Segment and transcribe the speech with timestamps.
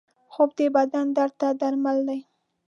[0.33, 2.19] خوب د بدن درد ته درمل دی